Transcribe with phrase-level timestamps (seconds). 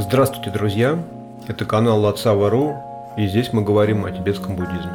[0.00, 0.96] Здравствуйте, друзья!
[1.48, 2.76] Это канал Отца Вару,
[3.16, 4.92] и здесь мы говорим о тибетском буддизме.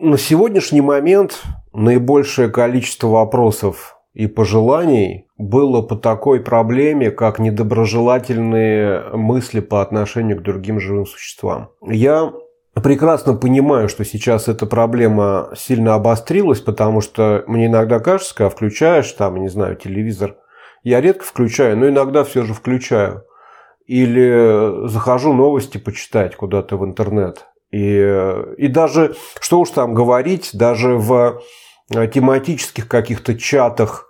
[0.00, 1.40] На сегодняшний момент
[1.72, 10.42] наибольшее количество вопросов и пожеланий было по такой проблеме, как недоброжелательные мысли по отношению к
[10.42, 11.70] другим живым существам.
[11.86, 12.32] Я
[12.80, 19.10] прекрасно понимаю, что сейчас эта проблема сильно обострилась, потому что мне иногда кажется, когда включаешь
[19.12, 20.36] там, не знаю, телевизор,
[20.82, 23.24] я редко включаю, но иногда все же включаю.
[23.86, 27.46] Или захожу новости почитать куда-то в интернет.
[27.70, 31.40] И, и даже, что уж там говорить, даже в
[31.90, 34.08] тематических каких-то чатах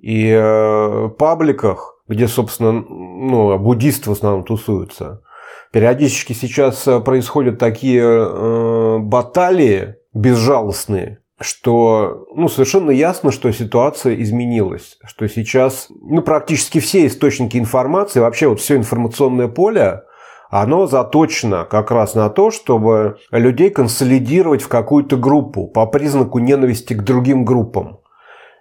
[0.00, 5.22] и э, пабликах, где, собственно, ну, буддисты в основном тусуются,
[5.72, 14.98] Периодически сейчас э, происходят такие э, баталии безжалостные, что ну, совершенно ясно, что ситуация изменилась,
[15.04, 20.02] что сейчас ну, практически все источники информации, вообще вот все информационное поле,
[20.50, 26.92] оно заточено как раз на то, чтобы людей консолидировать в какую-то группу по признаку ненависти
[26.92, 28.00] к другим группам.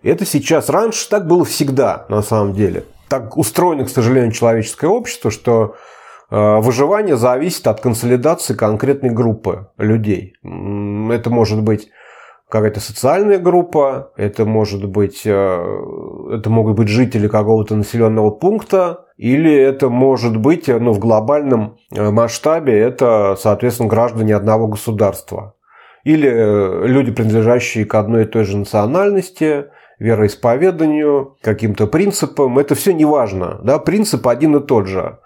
[0.01, 2.85] Это сейчас, раньше так было всегда, на самом деле.
[3.09, 5.75] Так устроено, к сожалению, человеческое общество, что
[6.31, 10.33] выживание зависит от консолидации конкретной группы людей.
[10.43, 11.89] Это может быть
[12.51, 15.29] какая-то социальная группа, это может быть, э,
[16.33, 22.11] это могут быть жители какого-то населенного пункта, или это может быть, ну, в глобальном э,
[22.11, 25.55] масштабе, это, соответственно, граждане одного государства.
[26.03, 26.27] Или
[26.87, 29.65] люди, принадлежащие к одной и той же национальности,
[29.99, 32.57] вероисповеданию, каким-то принципам.
[32.57, 33.59] Это все не важно.
[33.63, 33.77] Да?
[33.77, 35.19] Принцип один и тот же.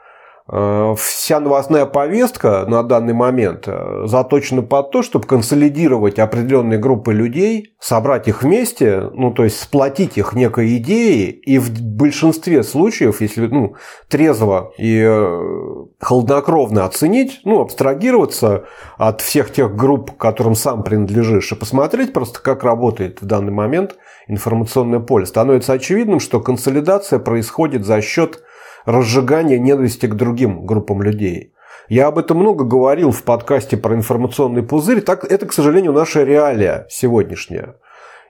[0.47, 7.13] Э, вся новостная повестка на данный момент э, заточена под то, чтобы консолидировать определенные группы
[7.13, 13.21] людей, собрать их вместе, ну, то есть сплотить их некой идеей, и в большинстве случаев,
[13.21, 13.73] если ну,
[14.07, 18.65] трезво и э, холоднокровно оценить, ну, абстрагироваться
[18.97, 23.95] от всех тех групп, которым сам принадлежишь, и посмотреть просто, как работает в данный момент
[24.27, 28.43] информационное поле, становится очевидным, что консолидация происходит за счет
[28.85, 31.53] разжигание ненависти к другим группам людей.
[31.89, 35.01] Я об этом много говорил в подкасте про информационный пузырь.
[35.01, 37.75] Так, это, к сожалению, наша реалия сегодняшняя.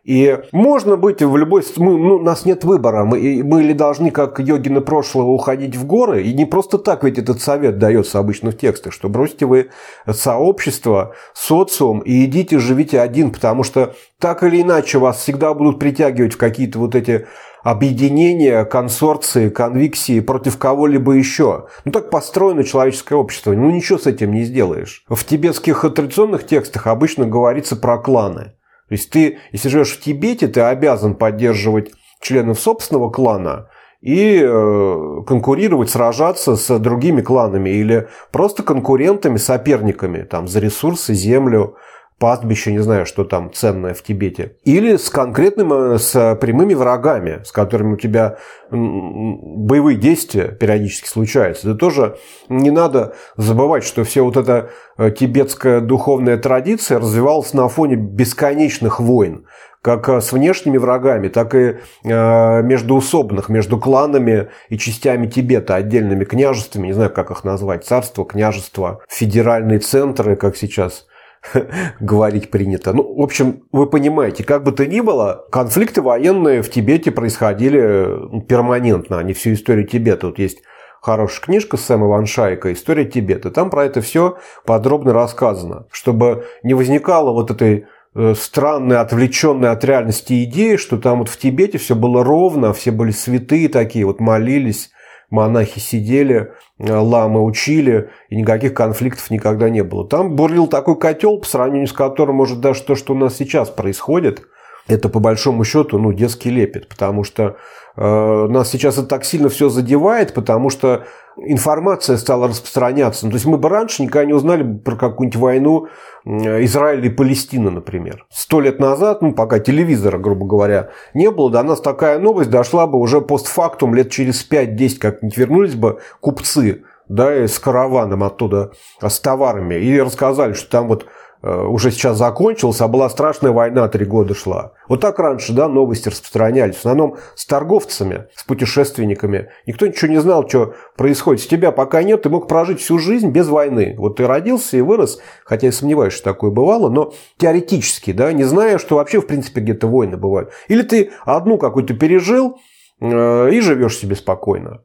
[0.05, 1.63] И можно быть в любой...
[1.77, 3.05] Мы, ну, у нас нет выбора.
[3.05, 6.21] Мы, мы или должны, как йогины прошлого, уходить в горы.
[6.21, 9.71] И не просто так ведь этот совет дается обычно в текстах, что бросьте вы
[10.07, 16.33] сообщество, социум и идите живите один, потому что так или иначе вас всегда будут притягивать
[16.33, 17.25] в какие-то вот эти
[17.65, 21.65] объединения, консорции, конвиксии против кого-либо еще.
[21.83, 23.53] Ну так построено человеческое общество.
[23.53, 25.03] Ну ничего с этим не сделаешь.
[25.09, 28.53] В тибетских традиционных текстах обычно говорится про кланы.
[28.87, 33.67] То есть ты, если живешь в Тибете, ты обязан поддерживать членов собственного клана
[33.99, 41.77] и э, конкурировать, сражаться с другими кланами или просто конкурентами, соперниками там, за ресурсы, землю,
[42.19, 44.55] пастбище, не знаю, что там ценное в Тибете.
[44.63, 48.37] Или с конкретным, э, с прямыми врагами, с которыми у тебя
[48.71, 51.69] боевые действия периодически случаются.
[51.69, 52.17] Это тоже
[52.47, 58.99] не надо забывать, что все вот эта э, тибетская духовная традиция развивалась на фоне бесконечных
[58.99, 59.45] войн
[59.81, 66.87] как э, с внешними врагами, так и междуусобных, между кланами и частями Тибета, отдельными княжествами,
[66.87, 71.05] не знаю, как их назвать, царство, княжество, федеральные центры, как сейчас
[71.99, 72.93] говорить принято.
[72.93, 78.05] Ну, в общем, вы понимаете, как бы то ни было, конфликты военные в Тибете происходили
[78.07, 80.27] ну, перманентно, они всю историю Тибета.
[80.27, 80.59] Вот есть
[81.01, 83.51] хорошая книжка Сэма Ваншайка «История Тибета».
[83.51, 87.85] Там про это все подробно рассказано, чтобы не возникало вот этой
[88.15, 92.91] э, странной, отвлеченной от реальности идеи, что там вот в Тибете все было ровно, все
[92.91, 94.89] были святые такие, вот молились,
[95.35, 100.07] монахи сидели, э, ламы учили, и никаких конфликтов никогда не было.
[100.07, 103.69] Там бурлил такой котел, по сравнению с которым, может, даже то, что у нас сейчас
[103.69, 104.47] происходит,
[104.87, 107.57] это по большому счету ну, детский лепет, потому что
[108.01, 111.05] нас сейчас это так сильно все задевает, потому что
[111.37, 113.25] информация стала распространяться.
[113.25, 115.87] Ну, то есть мы бы раньше никогда не узнали про какую-нибудь войну
[116.25, 118.25] Израиля и Палестины, например.
[118.29, 122.87] Сто лет назад, ну, пока телевизора, грубо говоря, не было, до нас такая новость дошла
[122.87, 129.19] бы уже постфактум лет через 5-10, как-нибудь вернулись бы купцы да, с караваном оттуда, с
[129.19, 134.05] товарами, и рассказали, что там вот Э, уже сейчас закончилась, а была страшная война, три
[134.05, 134.73] года шла.
[134.87, 136.75] Вот так раньше, да, новости распространялись.
[136.75, 139.49] В основном с торговцами, с путешественниками.
[139.67, 141.43] Никто ничего не знал, что происходит.
[141.43, 143.95] С тебя пока нет, ты мог прожить всю жизнь без войны.
[143.97, 148.43] Вот ты родился и вырос, хотя я сомневаюсь, что такое бывало, но теоретически, да, не
[148.43, 150.51] зная, что вообще, в принципе, где-то войны бывают.
[150.67, 152.57] Или ты одну какую-то пережил,
[152.99, 154.81] э, и живешь себе спокойно.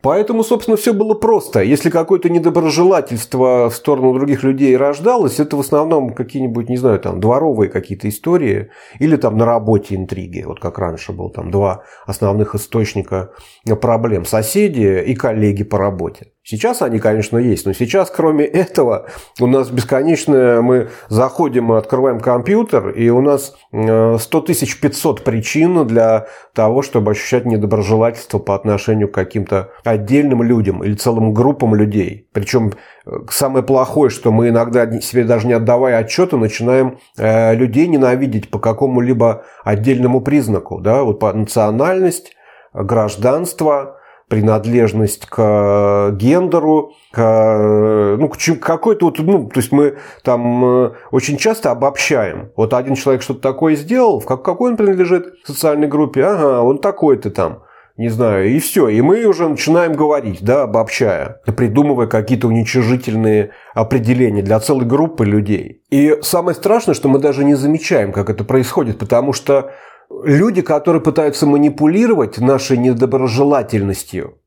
[0.00, 1.60] Поэтому, собственно, все было просто.
[1.60, 7.18] Если какое-то недоброжелательство в сторону других людей рождалось, это в основном какие-нибудь, не знаю, там,
[7.18, 10.44] дворовые какие-то истории или там на работе интриги.
[10.46, 13.32] Вот как раньше был там два основных источника
[13.80, 14.24] проблем.
[14.24, 16.28] Соседи и коллеги по работе.
[16.50, 19.08] Сейчас они, конечно, есть, но сейчас, кроме этого,
[19.38, 25.86] у нас бесконечно мы заходим и открываем компьютер, и у нас 100 тысяч 500 причин
[25.86, 32.26] для того, чтобы ощущать недоброжелательство по отношению к каким-то отдельным людям или целым группам людей.
[32.32, 32.72] Причем
[33.04, 38.48] э, самое плохое, что мы иногда себе даже не отдавая отчета, начинаем э, людей ненавидеть
[38.48, 40.80] по какому-либо отдельному признаку.
[40.80, 41.02] Да?
[41.02, 42.32] Вот по национальность,
[42.72, 43.97] гражданство,
[44.28, 50.64] принадлежность к э, гендеру, к, э, ну, к какой-то вот, ну, то есть мы там
[50.64, 52.50] э, очень часто обобщаем.
[52.56, 57.30] Вот один человек что-то такое сделал, в какой он принадлежит социальной группе, ага, он такой-то
[57.30, 57.62] там
[57.98, 58.88] не знаю, и все.
[58.88, 65.82] И мы уже начинаем говорить, да, обобщая, придумывая какие-то уничижительные определения для целой группы людей.
[65.90, 69.72] И самое страшное, что мы даже не замечаем, как это происходит, потому что
[70.10, 74.38] люди, которые пытаются манипулировать нашей недоброжелательностью.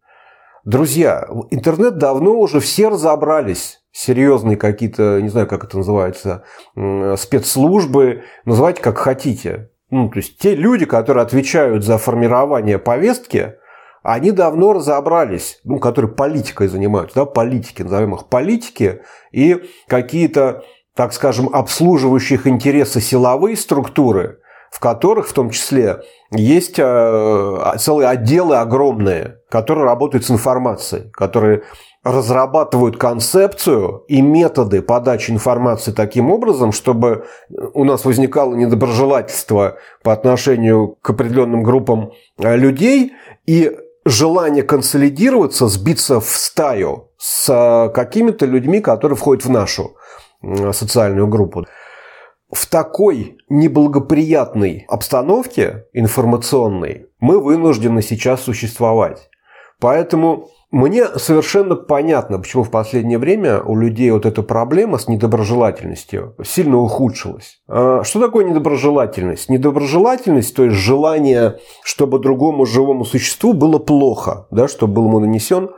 [0.64, 3.80] Друзья, интернет давно уже все разобрались.
[3.92, 6.44] Серьезные какие-то, не знаю, как это называется,
[7.18, 9.72] спецслужбы, называйте как хотите.
[9.90, 13.56] Ну, то есть те люди, которые отвечают за формирование повестки,
[14.04, 20.64] они давно разобрались, ну, которые политикой занимаются, да, политики, назовем их политики, и какие-то,
[20.96, 24.40] так скажем, обслуживающих интересы силовые структуры–
[24.72, 26.00] в которых в том числе
[26.32, 31.64] есть э, целые отделы огромные, которые работают с информацией, которые
[32.04, 37.26] разрабатывают концепцию и методы подачи информации таким образом, чтобы
[37.74, 43.12] у нас возникало недоброжелательство по отношению к определенным группам э, людей
[43.46, 49.98] и желание консолидироваться, сбиться в стаю с э, какими-то людьми, которые входят в нашу
[50.72, 51.68] социальную группу
[52.52, 59.30] в такой неблагоприятной обстановке информационной мы вынуждены сейчас существовать.
[59.80, 66.36] Поэтому мне совершенно понятно, почему в последнее время у людей вот эта проблема с недоброжелательностью
[66.46, 67.62] сильно ухудшилась.
[67.68, 69.50] А что такое недоброжелательность?
[69.50, 75.72] Недоброжелательность, то есть желание, чтобы другому живому существу было плохо, да, чтобы был ему нанесен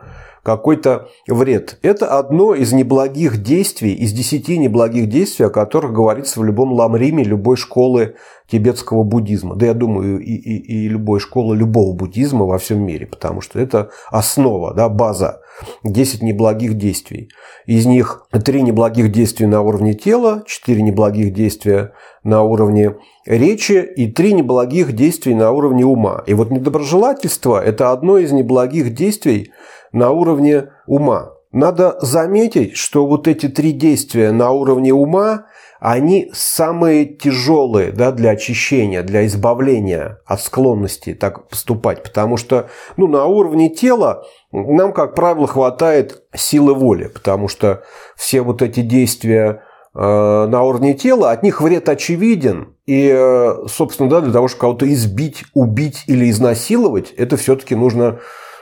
[0.44, 1.80] какой-то вред.
[1.82, 7.24] Это одно из неблагих действий, из десяти неблагих действий, о которых говорится в любом ламриме
[7.24, 8.16] любой школы
[8.48, 9.56] тибетского буддизма.
[9.56, 13.60] Да я думаю, и, и, и любой школы любого буддизма во всем мире, потому что
[13.60, 15.42] это основа, да, база.
[15.84, 17.30] Десять неблагих действий.
[17.68, 21.94] Из них три неблагих действия на уровне тела, четыре неблагих действия
[22.24, 22.96] на уровне
[23.26, 26.24] речи и три неблагих действий на уровне ума.
[26.26, 29.52] И вот недоброжелательство– это одно из неблагих действий,
[29.94, 31.34] на уровне ума.
[31.52, 35.46] Надо заметить, что вот эти три действия на уровне ума,
[35.86, 42.04] они самые тяжелые да, для очищения, для избавления от склонности так поступать.
[42.04, 47.08] Потому что ну, на уровне тела нам, как правило, хватает силы воли.
[47.08, 47.84] Потому что
[48.16, 52.78] все вот эти действия э, на уровне тела, от них вред очевиден.
[52.86, 58.20] И, э, собственно, да, для того, чтобы кого-то избить, убить или изнасиловать, это все-таки нужно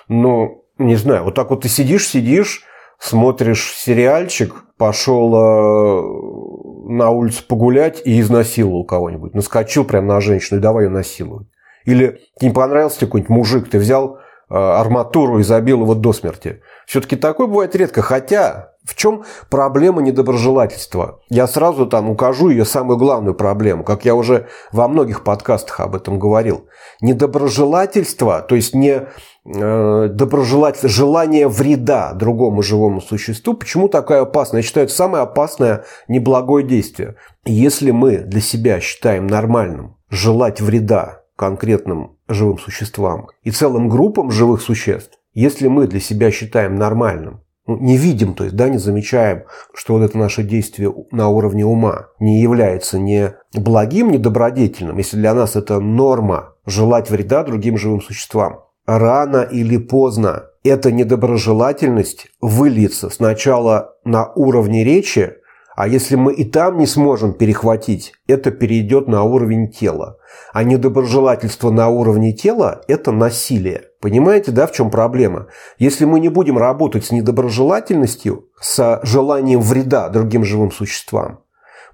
[0.08, 2.64] ну, не знаю, вот так вот ты сидишь, сидишь,
[3.00, 6.51] смотришь сериальчик, пошел э,
[6.98, 9.34] на улицу погулять и изнасиловал кого-нибудь.
[9.34, 11.48] Наскочил прямо на женщину и давай ее насиловать.
[11.86, 16.62] Или тебе не понравился какой-нибудь мужик, ты взял э, арматуру и забил его до смерти.
[16.86, 18.02] Все-таки такое бывает редко.
[18.02, 21.20] Хотя в чем проблема недоброжелательства?
[21.30, 25.96] Я сразу там укажу ее самую главную проблему, как я уже во многих подкастах об
[25.96, 26.68] этом говорил.
[27.00, 29.08] Недоброжелательство, то есть не
[29.44, 34.62] доброжелательство, желание вреда другому живому существу, почему такое опасное?
[34.62, 37.16] Я считаю, это самое опасное неблагое действие.
[37.46, 44.62] Если мы для себя считаем нормальным желать вреда конкретным живым существам и целым группам живых
[44.62, 49.44] существ, если мы для себя считаем нормальным ну, не видим, то есть, да, не замечаем,
[49.74, 55.18] что вот это наше действие на уровне ума не является не благим, не добродетельным, если
[55.18, 63.10] для нас это норма желать вреда другим живым существам, рано или поздно эта недоброжелательность выльется
[63.10, 65.38] сначала на уровне речи,
[65.74, 70.18] А если мы и там не сможем перехватить, это перейдет на уровень тела.
[70.54, 73.86] А недоброжелательство на уровне тела– это насилие.
[74.02, 75.48] Понимаете, да, в чем проблема?
[75.80, 81.40] Если мы не будем работать с недоброжелательностью, с желанием вреда другим живым существам,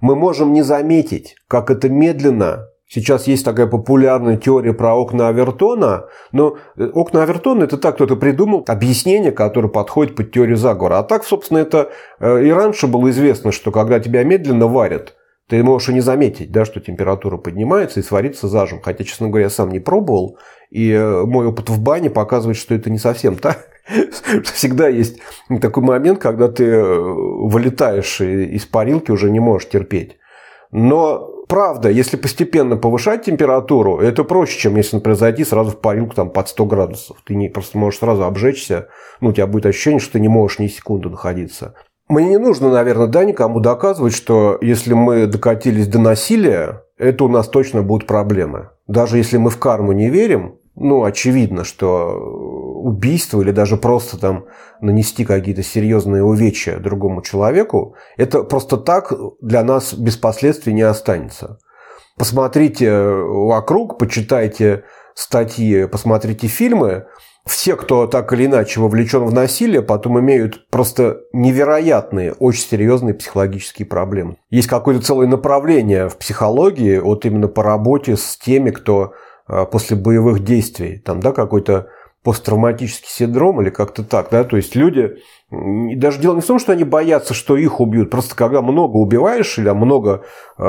[0.00, 6.06] мы можем не заметить, как это медленно Сейчас есть такая популярная теория про окна Авертона,
[6.32, 10.98] но э, окна Авертона это так кто-то придумал объяснение, которое подходит под теорию заговора.
[10.98, 15.16] А так, собственно, это э, и раньше было известно, что когда тебя медленно варят,
[15.50, 18.80] ты можешь и не заметить, да, что температура поднимается и сварится зажим.
[18.80, 20.38] Хотя, честно говоря, я сам не пробовал,
[20.70, 23.68] и э, мой опыт в бане показывает, что это не совсем так.
[24.54, 25.18] Всегда есть
[25.60, 30.16] такой момент, когда ты вылетаешь из парилки, уже не можешь терпеть.
[30.70, 36.30] Но правда, если постепенно повышать температуру, это проще, чем если, зайти сразу в парилку там,
[36.30, 37.16] под 100 градусов.
[37.24, 38.88] Ты не, просто можешь сразу обжечься,
[39.20, 41.74] ну, у тебя будет ощущение, что ты не можешь ни секунды находиться.
[42.08, 47.28] Мне не нужно, наверное, да, никому доказывать, что если мы докатились до насилия, это у
[47.28, 48.70] нас точно будут проблемы.
[48.86, 52.14] Даже если мы в карму не верим, ну, очевидно, что
[52.82, 54.46] убийство или даже просто там
[54.80, 61.58] нанести какие-то серьезные увечья другому человеку, это просто так для нас без последствий не останется.
[62.16, 67.06] Посмотрите вокруг, почитайте статьи, посмотрите фильмы.
[67.46, 73.86] Все, кто так или иначе вовлечен в насилие, потом имеют просто невероятные, очень серьезные психологические
[73.86, 74.36] проблемы.
[74.50, 79.12] Есть какое-то целое направление в психологии, вот именно по работе с теми, кто
[79.70, 81.88] после боевых действий, там, да, какой-то
[82.22, 85.16] посттравматический синдром или как-то так, да, то есть люди,
[85.50, 89.56] даже дело не в том, что они боятся, что их убьют, просто когда много убиваешь
[89.58, 90.24] или много
[90.58, 90.62] э,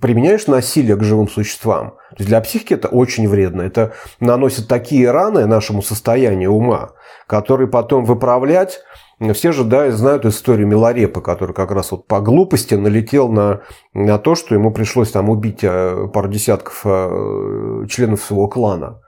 [0.00, 5.10] применяешь насилие к живым существам, то есть для психики это очень вредно, это наносит такие
[5.10, 6.92] раны нашему состоянию ума,
[7.26, 8.80] которые потом выправлять
[9.32, 14.18] все же да, знают историю Миларепа, который как раз вот по глупости налетел на, на
[14.18, 19.00] то, что ему пришлось там убить э, пару десятков э, членов своего клана.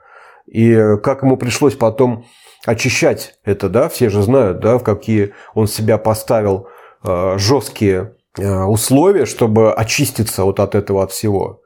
[0.45, 2.25] И как ему пришлось потом
[2.65, 6.67] очищать это, да, все же знают, да, в какие он себя поставил
[7.03, 11.61] э, жесткие условия, чтобы очиститься вот от этого от всего.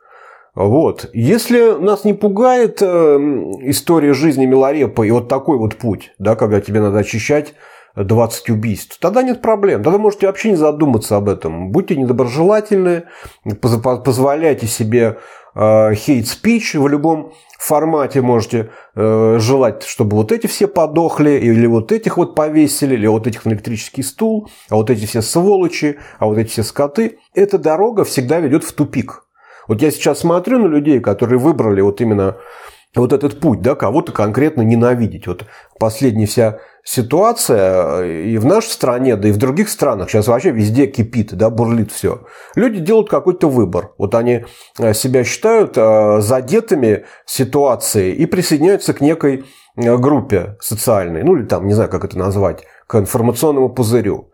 [0.55, 1.09] Вот.
[1.11, 6.79] Если нас не пугает история жизни Миларепа и вот такой вот путь, да, когда тебе
[6.79, 7.55] надо очищать
[7.95, 9.83] 20 убийств, тогда нет проблем.
[9.83, 11.71] Тогда можете вообще не задуматься об этом.
[11.71, 13.03] Будьте недоброжелательны,
[13.61, 15.17] позволяйте себе
[15.53, 22.17] хейт-спич в любом формате можете э, желать, чтобы вот эти все подохли, или вот этих
[22.17, 26.39] вот повесили, или вот этих на электрический стул, а вот эти все сволочи, а вот
[26.39, 27.19] эти все скоты.
[27.35, 29.25] Эта дорога всегда ведет в тупик.
[29.67, 32.37] Вот я сейчас смотрю на людей, которые выбрали вот именно
[32.95, 35.27] вот этот путь, да, кого-то конкретно ненавидеть.
[35.27, 35.45] Вот
[35.79, 40.51] последняя вся ситуация э, и в нашей стране, да и в других странах сейчас вообще
[40.51, 42.25] везде кипит, да, бурлит все.
[42.55, 43.91] Люди делают какой-то выбор.
[43.97, 44.45] Вот они
[44.77, 49.45] э, себя считают э, задетыми ситуацией и присоединяются к некой
[49.77, 54.30] группе социальной, ну или там, не знаю, как это назвать, к информационному пузырю.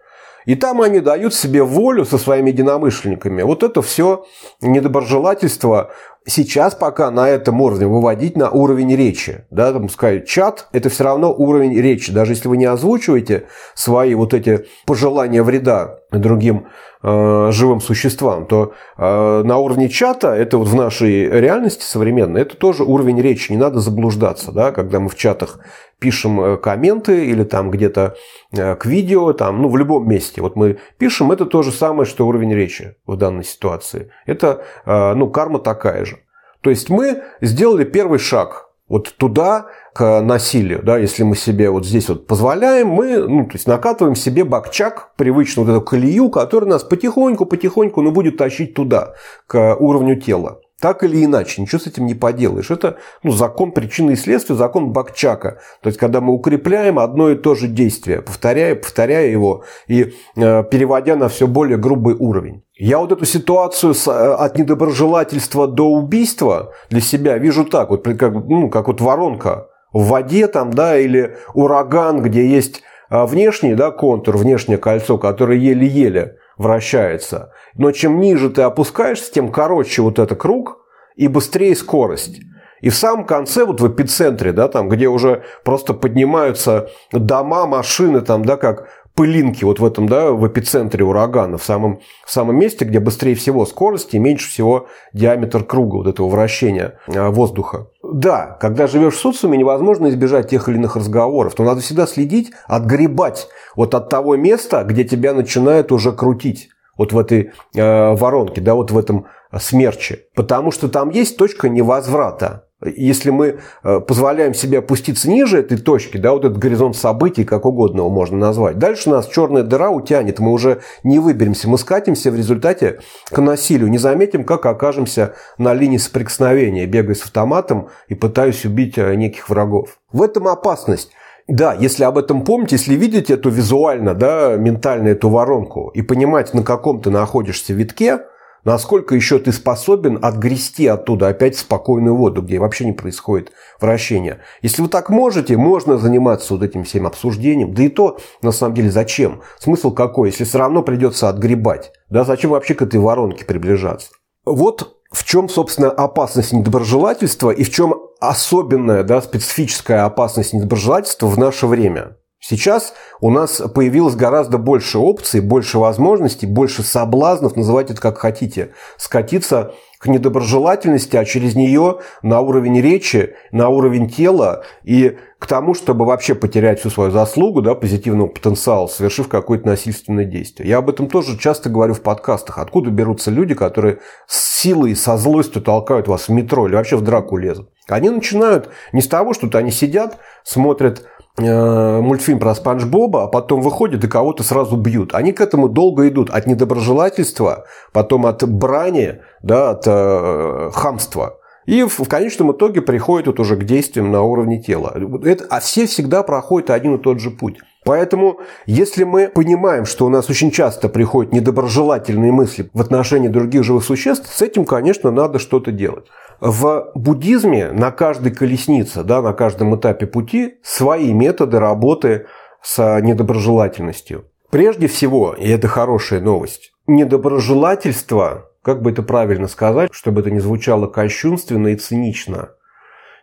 [0.48, 3.42] И там они дают себе волю со своими единомышленниками.
[3.42, 4.26] Вот это все
[4.62, 5.92] недоброжелательство
[6.26, 9.46] сейчас пока на этом уровне выводить на уровень речи.
[9.52, 12.14] Да, там сказать, чат– это все равно уровень речи.
[12.14, 16.68] Даже если вы не озвучиваете свои вот эти пожелания вреда другим
[17.04, 22.56] э, живым существам, то э, на уровне чата, это вот в нашей реальности современной, это
[22.56, 23.52] тоже уровень речи.
[23.52, 25.60] Не надо заблуждаться, да, когда мы в чатах
[26.00, 28.16] пишем э, комменты или там где-то
[28.52, 30.42] э, к видео, там, ну, в любом месте.
[30.42, 34.12] Вот мы пишем, это то же самое, что уровень речи в данной ситуации.
[34.26, 36.20] Это, э, ну, карма такая же.
[36.62, 41.84] То есть мы сделали первый шаг вот туда, к насилию, да, если мы себе вот
[41.84, 46.70] здесь вот позволяем, мы, ну, то есть накатываем себе бакчак, привычную вот эту колею, которая
[46.70, 49.16] нас потихоньку-потихоньку, ну, будет тащить туда,
[49.48, 50.62] к уровню тела.
[50.80, 52.70] Так или иначе, ничего с этим не поделаешь.
[52.70, 55.60] Это ну, закон причины и следствия, закон Бакчака.
[55.82, 60.64] То есть, когда мы укрепляем одно и то же действие, повторяя, повторяя его и э,
[60.70, 62.62] переводя на все более грубый уровень.
[62.76, 68.04] Я вот эту ситуацию с, э, от недоброжелательства до убийства для себя вижу так, вот
[68.04, 73.74] как, ну, как вот воронка в воде там, да, или ураган, где есть э, внешний
[73.74, 77.52] да, контур, внешнее кольцо, которое еле-еле вращается.
[77.78, 80.80] Но чем ниже ты опускаешься, тем короче вот этот круг
[81.16, 82.40] и быстрее скорость.
[82.82, 88.22] И в самом конце, вот в эпицентре, да, там, где уже просто поднимаются дома, машины,
[88.22, 92.56] там, да, как пылинки вот в этом, да, в эпицентре урагана, в самом, в самом
[92.56, 97.88] месте, где быстрее всего скорость и меньше всего диаметр круга вот этого вращения а, воздуха.
[98.04, 102.52] Да, когда живешь в социуме, невозможно избежать тех или иных разговоров, но надо всегда следить,
[102.68, 108.62] отгребать вот от того места, где тебя начинает уже крутить вот в этой э, воронке,
[108.62, 109.28] да, вот в этом
[109.58, 110.26] смерче.
[110.36, 112.68] Потому что там есть точка невозврата.
[112.86, 117.66] Если мы э, позволяем себе опуститься ниже этой точки, да, вот этот горизонт событий, как
[117.66, 122.30] угодно его можно назвать, дальше нас черная дыра утянет, мы уже не выберемся, мы скатимся
[122.30, 123.00] в результате
[123.32, 129.00] к насилию, не заметим, как окажемся на линии соприкосновения, бегая с автоматом и пытаясь убить
[129.00, 129.98] э, неких врагов.
[130.12, 131.12] В этом опасность.
[131.48, 136.54] Да, если об этом помнить, если видеть эту визуально, да, ментально эту воронку и понимать,
[136.54, 138.20] на каком ты находишься витке–
[138.68, 144.40] Насколько еще ты способен отгрести оттуда опять спокойную воду, где вообще не происходит вращения.
[144.62, 147.74] Если вы так можете, можно заниматься вот этим всем обсуждением.
[147.74, 149.42] Да и то, на самом деле, зачем?
[149.58, 151.94] Смысл какой, если все равно придется отгребать?
[152.10, 154.10] Да, зачем вообще к этой воронке приближаться?
[154.44, 161.38] Вот в чем, собственно, опасность недоброжелательства и в чем особенная, да, специфическая опасность недоброжелательства в
[161.38, 162.18] наше время.
[162.40, 168.74] Сейчас у нас появилось гораздо больше опций, больше возможностей, больше соблазнов, называйте это как хотите,
[168.98, 169.74] скатиться
[170.08, 176.34] недоброжелательности, а через нее на уровень речи, на уровень тела и к тому, чтобы вообще
[176.34, 180.70] потерять всю свою заслугу, да, позитивного потенциала, совершив какое-то насильственное действие.
[180.70, 182.58] Я об этом тоже часто говорю в подкастах.
[182.58, 187.02] Откуда берутся люди, которые с силой, со злостью толкают вас в метро или вообще в
[187.02, 187.70] драку лезут?
[187.88, 191.04] Они начинают не с того, что они сидят, смотрят
[191.40, 195.14] мультфильм про Спанч Боба, а потом выходят и кого-то сразу бьют.
[195.14, 196.30] Они к этому долго идут.
[196.30, 201.38] От недоброжелательства, потом от брани, да, от э, хамства.
[201.68, 204.96] И в, в конечном итоге приходят вот уже к действиям на уровне тела.
[205.24, 207.58] Это, а все всегда проходят один и тот же путь.
[207.84, 213.64] Поэтому, если мы понимаем, что у нас очень часто приходят недоброжелательные мысли в отношении других
[213.64, 216.06] живых существ, с этим, конечно, надо что-то делать.
[216.40, 222.28] В буддизме на каждой колеснице, да, на каждом этапе пути свои методы работы
[222.62, 224.26] с недоброжелательностью.
[224.52, 230.40] Прежде всего, и это хорошая новость, недоброжелательство, как бы это правильно сказать, чтобы это не
[230.40, 232.52] звучало кощунственно и цинично,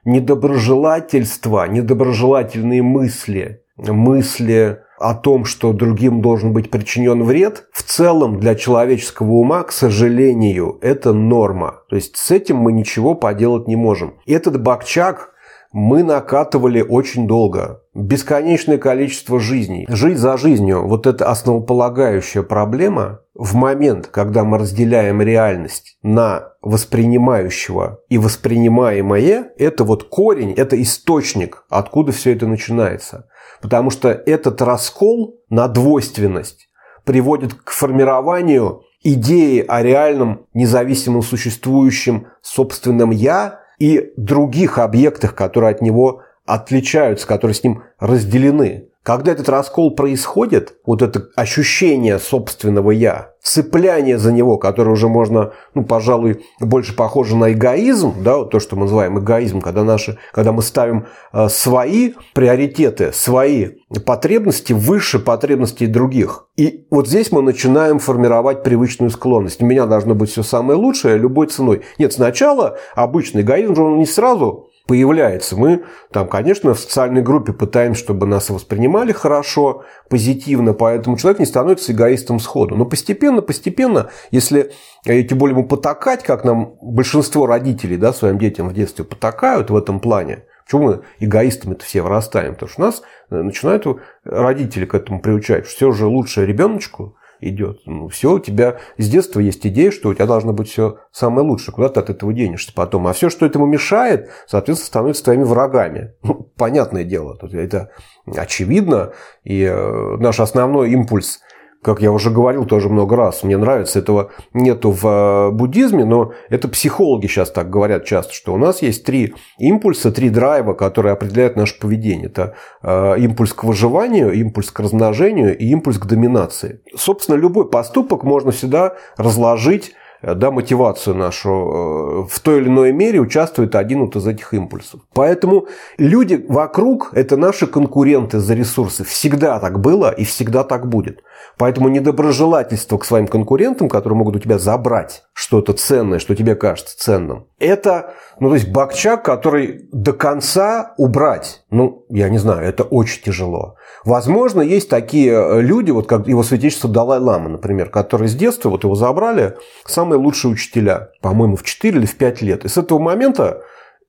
[0.04, 8.54] недоброжелательство, недоброжелательные мысли, мысли о том, что другим должен быть причинен вред, в целом для
[8.54, 11.82] человеческого ума, к сожалению, это норма.
[11.90, 14.14] То есть с этим мы ничего поделать не можем.
[14.26, 15.34] Этот бакчак
[15.72, 17.82] мы накатывали очень долго.
[17.94, 19.86] Бесконечное количество жизней.
[19.90, 28.00] Жить за жизнью– вот эта основополагающая проблема в момент, когда мы разделяем реальность на воспринимающего
[28.08, 33.28] и воспринимаемое, это вот корень, это источник, откуда все это начинается.
[33.60, 36.68] Потому что этот раскол на двойственность
[37.04, 45.82] приводит к формированию идеи о реальном независимом существующем собственном «я» и других объектах, которые от
[45.82, 48.88] него отличаются, которые с ним разделены.
[49.02, 55.52] Когда этот раскол происходит, вот это ощущение собственного «я», цепляние за него, которое уже можно,
[55.74, 60.18] ну, пожалуй, больше похоже на эгоизм, да, вот то, что мы называем эгоизм, когда, наши,
[60.32, 63.72] когда мы ставим э, свои приоритеты, свои
[64.06, 66.48] потребности выше потребностей других.
[66.56, 69.62] И вот здесь мы начинаем формировать привычную склонность.
[69.62, 71.82] У меня должно быть все самое лучшее любой ценой.
[71.98, 75.56] Нет, сначала обычный эгоизм, он не сразу появляется.
[75.56, 81.46] Мы там, конечно, в социальной группе пытаемся, чтобы нас воспринимали хорошо, позитивно, поэтому человек не
[81.46, 82.76] становится эгоистом сходу.
[82.76, 84.72] Но постепенно, постепенно, если
[85.06, 89.70] э, тем более ему потакать, как нам большинство родителей да, своим детям в детстве потакают
[89.70, 92.54] в этом плане, Почему мы эгоистами-то все вырастаем?
[92.54, 93.86] Потому что нас э, начинают
[94.24, 97.16] родители к этому приучать, что все же лучше ребеночку,
[97.48, 97.80] идет.
[97.86, 101.46] Ну, все, у тебя с детства есть идея, что у тебя должно быть все самое
[101.46, 101.74] лучшее.
[101.74, 103.06] Куда ты от этого денешься потом?
[103.06, 106.14] А все, что этому мешает, соответственно, становится твоими врагами.
[106.22, 107.90] Ну, понятное дело, это
[108.26, 109.12] очевидно.
[109.44, 111.40] И э, наш основной импульс–
[111.84, 116.32] как я уже говорил тоже много раз, мне нравится, этого нету в э, буддизме, но
[116.48, 121.12] это психологи сейчас так говорят часто, что у нас есть три импульса, три драйва, которые
[121.12, 122.26] определяют наше поведение.
[122.26, 126.80] Это э, импульс к выживанию, импульс к размножению и импульс к доминации.
[126.96, 129.92] Собственно, любой поступок можно всегда разложить
[130.34, 135.00] да, мотивацию нашу, э, в той или иной мере участвует один вот из этих импульсов.
[135.12, 135.66] Поэтому
[135.98, 139.04] люди вокруг– это наши конкуренты за ресурсы.
[139.04, 141.22] Всегда так было и всегда так будет.
[141.56, 146.98] Поэтому недоброжелательство к своим конкурентам, которые могут у тебя забрать что-то ценное, что тебе кажется
[146.98, 152.84] ценным, это, ну, то есть бакчак, который до конца убрать, ну, я не знаю, это
[152.84, 153.76] очень тяжело.
[154.04, 158.84] Возможно, есть такие э, люди, вот как его святейшество Далай-Лама, например, которые с детства, вот
[158.84, 162.64] его забрали, самые лучшие учителя, по-моему, в 4 или в 5 лет.
[162.64, 163.62] И с этого момента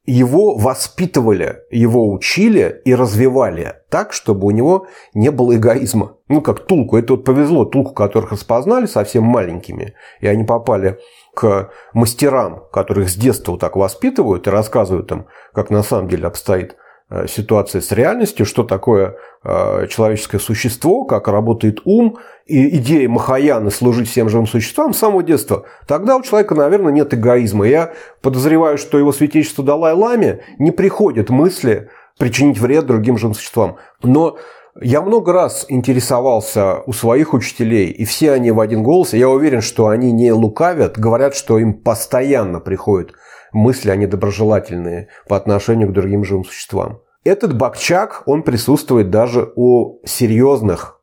[0.05, 6.17] его воспитывали, его учили и развивали так, чтобы у него не было эгоизма.
[6.27, 6.97] Ну, как Тулку.
[6.97, 10.99] Это вот повезло Тулку, которых распознали совсем маленькими, и они попали
[11.33, 16.27] к мастерам, которых с детства вот так воспитывают и рассказывают им, как на самом деле
[16.27, 16.75] обстоит
[17.07, 23.71] Э, ситуации с реальностью, что такое э, человеческое существо, как работает ум, и идея Махаяны
[23.71, 27.67] служить всем живым существам с самого детства, тогда у человека, наверное, нет эгоизма.
[27.67, 33.77] Я подозреваю, что его святейшество Далай-Ламе не приходят мысли причинить вред другим живым существам.
[34.03, 34.37] Но
[34.79, 39.61] я много раз интересовался у своих учителей, и все они в один голос, я уверен,
[39.61, 43.13] что они не лукавят, говорят, что им постоянно приходят
[43.53, 46.99] мысли, они доброжелательные по отношению к другим живым существам.
[47.23, 50.94] Этот бакчак, он присутствует даже у серьезных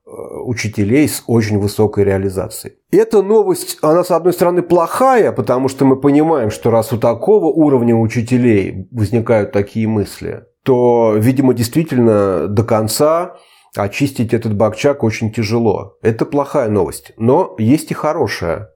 [0.45, 2.75] учителей с очень высокой реализацией.
[2.91, 7.47] Эта новость, она, с одной стороны, плохая, потому что мы понимаем, что раз у такого
[7.47, 13.37] уровня учителей возникают такие мысли, то, видимо, действительно до конца
[13.77, 15.97] очистить этот бакчак очень тяжело.
[16.03, 17.13] Это плохая новость.
[17.17, 18.71] Но есть и хорошая.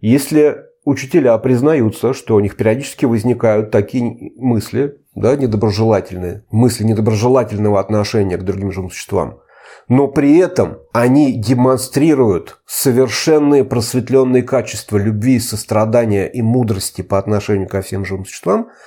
[0.00, 8.36] Если учителя признаются, что у них периодически возникают такие мысли, да, недоброжелательные, мысли недоброжелательного отношения
[8.36, 9.40] к другим живым существам.
[9.88, 17.82] Но при этом они демонстрируют совершенные просветленные качества любви, сострадания и мудрости по отношению ко
[17.82, 18.68] всем живым существам–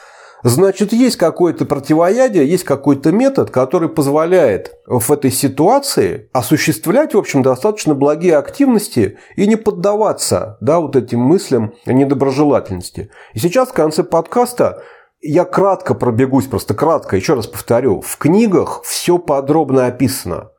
[0.43, 7.41] Значит, есть какое-то противоядие, есть какой-то метод, который позволяет в этой ситуации осуществлять, в общем,
[7.41, 13.09] достаточно благие активности и не поддаваться да, вот этим мыслям недоброжелательности.
[13.33, 14.81] И сейчас в конце подкаста
[15.21, 17.99] я кратко пробегусь, просто кратко, еще раз повторю.
[17.99, 20.51] В книгах все подробно описано.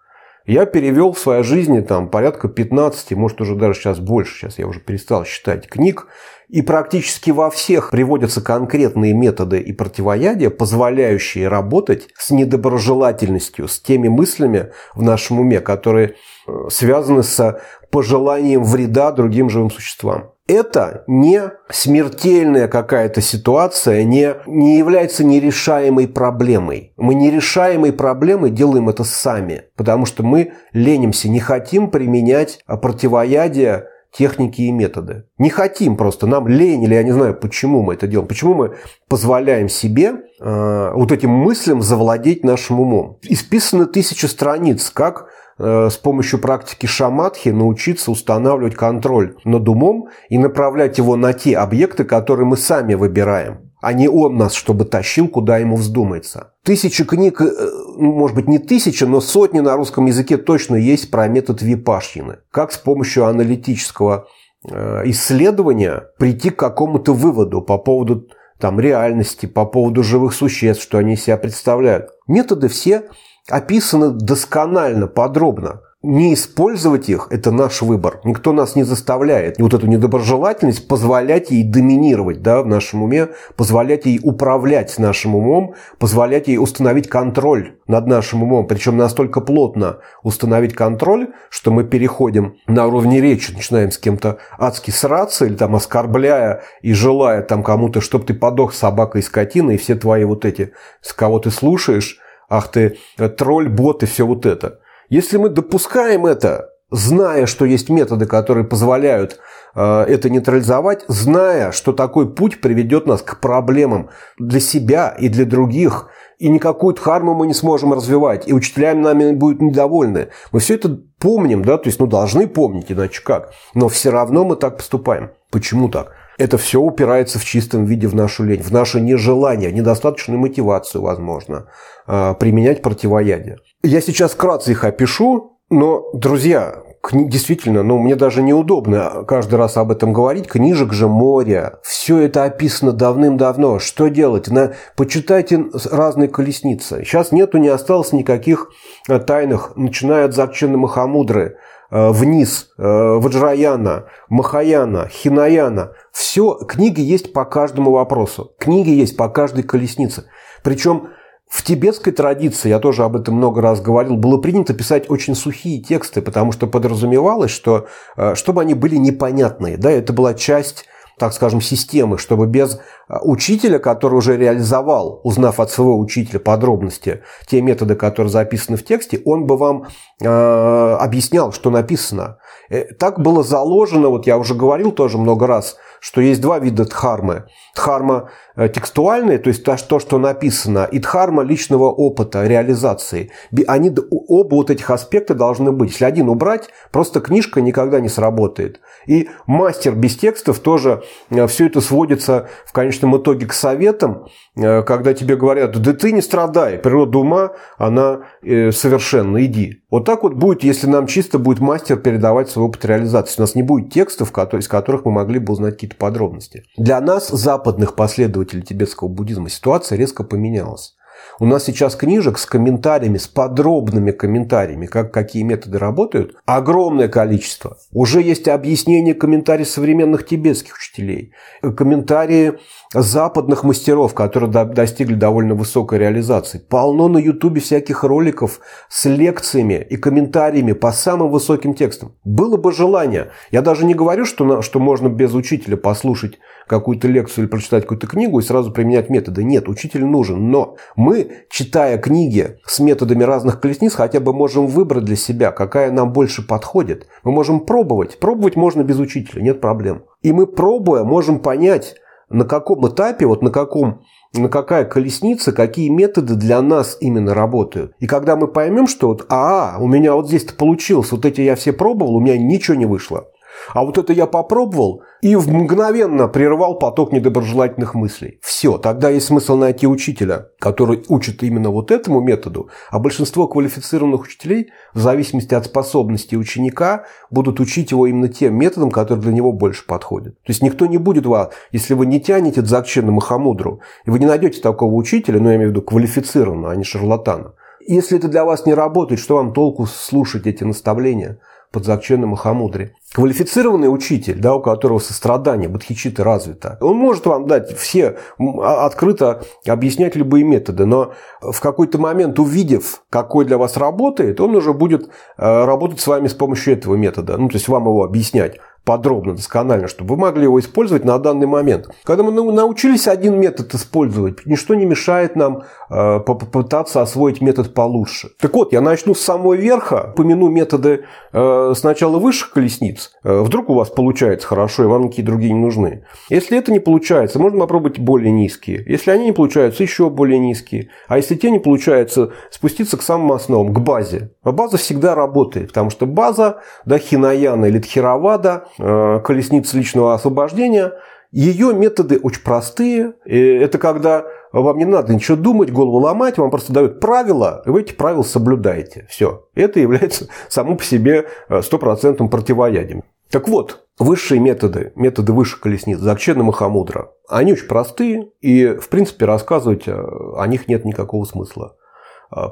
[0.51, 4.67] Я перевел в своей жизни там порядка 15, может уже даже сейчас больше, сейчас я
[4.67, 6.09] уже перестал считать книг,
[6.49, 14.09] и практически во всех приводятся конкретные методы и противоядия, позволяющие работать с недоброжелательностью, с теми
[14.09, 16.17] мыслями в нашем уме, которые
[16.49, 17.61] э, связаны с
[17.93, 20.33] пожеланием вреда другим живым существам.
[20.51, 26.93] Это не смертельная какая-то ситуация, не, не является нерешаемой проблемой.
[26.97, 34.63] Мы нерешаемой проблемой делаем это сами, потому что мы ленимся, не хотим применять противоядие техники
[34.63, 35.27] и методы.
[35.39, 38.75] Не хотим просто, нам лень, или я не знаю, почему мы это делаем, почему мы
[39.09, 43.19] позволяем себе э, вот этим мыслям завладеть нашим умом.
[43.23, 45.29] Исписаны тысячи страниц, как
[45.61, 52.05] с помощью практики шаматхи научиться устанавливать контроль над умом и направлять его на те объекты,
[52.05, 56.53] которые мы сами выбираем а не он нас, чтобы тащил, куда ему вздумается.
[56.63, 57.51] Тысячи книг, э,
[57.97, 62.39] ну, может быть, не тысяча, но сотни на русском языке точно есть про метод випашьины.
[62.51, 64.29] Как с помощью аналитического
[64.69, 70.99] э, исследования прийти к какому-то выводу по поводу там, реальности, по поводу живых существ, что
[70.99, 72.11] они себя представляют.
[72.29, 73.05] Методы все
[73.51, 78.21] описаны досконально, подробно не использовать их– это наш выбор.
[78.25, 79.59] Никто нас не заставляет.
[79.59, 85.35] И вот эту недоброжелательность позволять ей доминировать да, в нашем уме, позволять ей управлять нашим
[85.35, 88.67] умом, позволять ей установить контроль над нашим умом.
[88.67, 94.91] Причем настолько плотно установить контроль, что мы переходим на уровне речи, начинаем с кем-то адски
[94.91, 99.77] сраться или там оскорбляя и желая там кому-то, чтобы ты подох собака и скотина, и
[99.77, 102.99] все твои вот эти, с кого ты слушаешь, ах ты
[103.39, 108.65] тролль, бот и все вот это– если мы допускаем это, зная, что есть методы, которые
[108.65, 109.41] позволяют
[109.75, 115.45] э, это нейтрализовать, зная, что такой путь приведет нас к проблемам для себя и для
[115.47, 116.09] других,
[116.39, 120.29] и никакую дхарму мы не сможем развивать, и учителями нами будут недовольны.
[120.53, 123.53] Мы все это помним, да, то есть, ну, должны помнить, иначе как.
[123.75, 125.33] Но все равно мы так поступаем.
[125.51, 126.13] Почему так?
[126.41, 131.67] Это все упирается в чистом виде в нашу лень, в наше нежелание, недостаточную мотивацию, возможно,
[132.07, 133.59] э, применять противоядие.
[133.83, 139.91] Я сейчас вкратце их опишу, но, друзья, действительно, ну, мне даже неудобно каждый раз об
[139.91, 140.47] этом говорить.
[140.47, 141.75] Книжек же море.
[141.83, 143.79] Все это описано давным-давно.
[143.79, 144.49] Что делать?
[144.49, 144.73] На...
[144.97, 147.05] Почитайте разные колесницы.
[147.05, 148.71] Сейчас нету, не осталось никаких
[149.11, 151.59] э, тайных, начиная от Закчена Махамудры,
[151.91, 155.93] вниз, э, Ваджраяна, Махаяна, Хинаяна.
[156.13, 158.53] Все, книги есть по каждому вопросу.
[158.59, 160.25] Книги есть по каждой колеснице.
[160.63, 161.09] Причем
[161.49, 165.83] в тибетской традиции, я тоже об этом много раз говорил, было принято писать очень сухие
[165.83, 170.87] тексты, потому что подразумевалось, что э, чтобы они были непонятные, да, это была часть
[171.21, 172.81] так скажем, системы, чтобы без
[173.23, 179.21] учителя, который уже реализовал, узнав от своего учителя подробности, те методы, которые записаны в тексте,
[179.25, 179.87] он бы вам
[180.23, 182.39] э, объяснял, что написано.
[182.69, 186.85] Э, так было заложено, вот я уже говорил тоже много раз, что есть два вида
[186.85, 187.45] дхармы.
[187.75, 193.33] Дхарма э, текстуальная, то есть то, что написано, и дхарма личного опыта, реализации.
[193.67, 195.91] Они, оба вот этих аспекта должны быть.
[195.91, 198.81] Если один убрать, просто книжка никогда не сработает.
[199.07, 204.83] И мастер без текстов тоже э, все это сводится в конечном итоге к советам, э,
[204.83, 209.83] когда тебе говорят, да ты не страдай, природа ума, она совершенна, иди.
[209.91, 213.35] Вот так вот будет, если нам чисто будет мастер передавать свой опыт реализации.
[213.39, 216.65] У нас не будет текстов, из которых мы могли бы узнать какие-то подробности.
[216.77, 220.97] Для нас, западных последователей тибетского буддизма, ситуация резко поменялась.
[221.39, 227.79] У нас сейчас книжек с комментариями, с подробными комментариями, как какие методы работают, огромное количество.
[227.93, 231.33] Уже есть объяснение комментариев современных тибетских учителей,
[231.77, 232.59] комментарии
[232.93, 236.59] западных мастеров, которые достигли довольно высокой реализации.
[236.59, 242.13] Полно на ютубе всяких роликов с лекциями и комментариями по самым высоким текстам.
[242.25, 243.29] Было бы желание.
[243.53, 248.07] Я даже не говорю, что, что можно без учителя послушать какую-то лекцию или прочитать какую-то
[248.07, 249.45] книгу и сразу применять методы.
[249.45, 250.51] Нет, учитель нужен.
[250.51, 255.93] Но мы, читая книги с методами разных колесниц, хотя бы можем выбрать для себя, какая
[255.93, 257.07] нам больше подходит.
[257.23, 258.19] Мы можем пробовать.
[258.19, 260.05] Пробовать можно без учителя, нет проблем.
[260.23, 261.97] И мы, пробуя, можем понять,
[262.31, 267.95] на каком этапе, вот на каком на какая колесница, какие методы для нас именно работают.
[267.99, 271.57] И когда мы поймем, что вот, а, у меня вот здесь-то получилось, вот эти я
[271.57, 273.27] все пробовал, у меня ничего не вышло.
[273.75, 278.39] А вот это я попробовал и мгновенно прервал поток недоброжелательных мыслей.
[278.43, 284.23] Все, тогда есть смысл найти учителя, который учит именно вот этому методу, а большинство квалифицированных
[284.23, 289.53] учителей, в зависимости от способностей ученика, будут учить его именно тем методом, который для него
[289.53, 290.35] больше подходит.
[290.43, 294.27] То есть никто не будет вас, если вы не тянете Дзакчена Махамудру, и вы не
[294.27, 297.55] найдете такого учителя, ну я имею в виду квалифицированного, а не шарлатана,
[297.87, 301.39] если это для вас не работает, что вам толку слушать эти наставления–
[301.73, 302.95] под Закченом Махамудре.
[303.13, 309.43] Квалифицированный учитель, да, у которого сострадание, бодхичита развито, он может вам дать все, а, открыто
[309.67, 315.09] объяснять любые методы, но в какой-то момент, увидев, какой для вас работает, он уже будет
[315.39, 319.35] э, работать с вами с помощью этого метода, ну, то есть вам его объяснять подробно,
[319.35, 321.89] досконально, чтобы вы могли его использовать на данный момент.
[322.05, 328.31] Когда мы научились один метод использовать, ничто не мешает нам э, попытаться освоить метод получше.
[328.41, 333.13] Так вот, я начну с самого верха, помяну методы э, сначала высших колесниц.
[333.23, 336.05] Э, вдруг у вас получается хорошо, и вам никакие другие не нужны.
[336.29, 338.83] Если это не получается, можно попробовать более низкие.
[338.87, 340.89] Если они не получаются, еще более низкие.
[341.07, 344.31] А если те не получаются, спуститься к самым основам, к базе.
[344.43, 350.93] А база всегда работает, потому что база, да, хинаяна или тхировада, Э, колесницы личного освобождения.
[351.33, 353.15] Ее методы очень простые.
[353.25, 357.83] Это когда вам не надо ничего думать, голову ломать, вам просто дают правила, и вы
[357.83, 359.07] эти правила соблюдаете.
[359.09, 359.47] Все.
[359.55, 363.05] Это является само по себе э, стопроцентным противоядием.
[363.31, 369.25] Так вот, высшие методы, методы высших колесниц, Закчена Махамудра, они очень простые, и, в принципе,
[369.25, 369.93] рассказывать э,
[370.37, 371.77] о них нет никакого смысла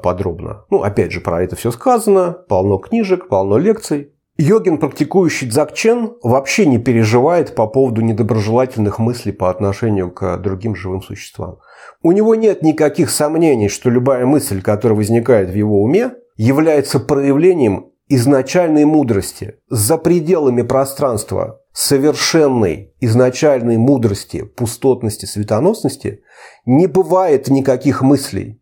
[0.03, 0.65] подробно.
[0.69, 4.11] Ну, опять же, про это все сказано, полно книжек, полно лекций.
[4.41, 11.01] Йогин, практикующий дзакчен, вообще не переживает по поводу недоброжелательных мыслей по отношению к другим живым
[11.01, 11.57] существам.
[12.01, 17.91] У него нет никаких сомнений, что любая мысль, которая возникает в его уме, является проявлением
[18.07, 26.21] изначальной мудрости за пределами пространства совершенной изначальной мудрости, пустотности, светоносности
[26.65, 28.58] не бывает никаких мыслей,